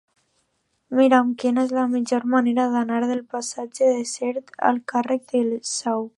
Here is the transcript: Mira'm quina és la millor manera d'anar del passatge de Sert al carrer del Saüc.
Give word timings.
Mira'm 0.99 1.27
quina 1.43 1.65
és 1.67 1.73
la 1.79 1.83
millor 1.91 2.25
manera 2.33 2.65
d'anar 2.77 3.03
del 3.13 3.23
passatge 3.35 3.91
de 3.93 4.03
Sert 4.15 4.55
al 4.73 4.85
carrer 4.95 5.21
del 5.35 5.55
Saüc. 5.77 6.09